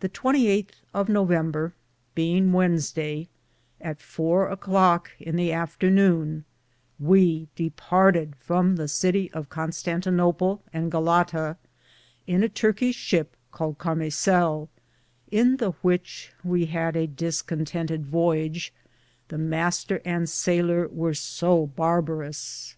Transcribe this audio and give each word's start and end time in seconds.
The 0.00 0.10
28 0.10 0.70
of 0.92 1.08
November, 1.08 1.72
beinge 2.14 2.50
Weddensdaye, 2.50 3.28
at 3.80 3.98
4 3.98 4.50
acloke 4.54 5.06
in 5.18 5.36
the 5.36 5.50
after 5.50 5.88
nowne, 5.90 6.44
we 6.98 7.48
departed 7.56 8.36
from 8.36 8.76
the 8.76 8.86
cittie 8.86 9.32
of 9.32 9.48
Con 9.48 9.70
stantinople 9.70 10.60
and 10.74 10.92
Gallata 10.92 11.56
in 12.26 12.42
a 12.42 12.50
Turkishe 12.50 12.94
ship 12.94 13.34
caled 13.50 13.78
Carme 13.78 14.10
sale,^ 14.12 14.68
in 15.30 15.56
the 15.56 15.70
which 15.80 16.32
we 16.44 16.66
had 16.66 16.94
a 16.94 17.06
discontented 17.06 18.04
voyege, 18.04 18.72
the 19.28 19.36
Mr. 19.38 20.02
and 20.04 20.28
sailer 20.28 20.86
wear 20.88 21.14
so 21.14 21.66
barbarus. 21.68 22.76